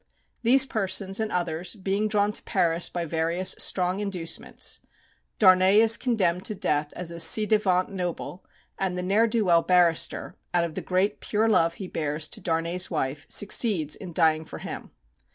[0.41, 4.79] These persons, and others, being drawn to Paris by various strong inducements,
[5.37, 8.43] Darnay is condemned to death as a ci devant noble,
[8.79, 12.41] and the ne'er do well barrister, out of the great pure love he bears to
[12.41, 14.89] Darnay's wife, succeeds in dying for him.